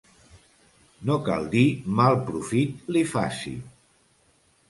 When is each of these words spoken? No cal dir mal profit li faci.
No 1.09 1.17
cal 1.27 1.43
dir 1.51 1.65
mal 1.99 2.17
profit 2.29 2.89
li 2.95 3.03
faci. 3.13 3.55